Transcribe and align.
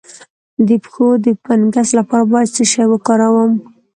د 0.67 0.69
پښو 0.83 1.07
د 1.25 1.27
فنګس 1.43 1.89
لپاره 1.99 2.23
باید 2.31 2.49
څه 2.55 2.63
شی 2.71 2.85
وکاروم؟ 2.89 3.51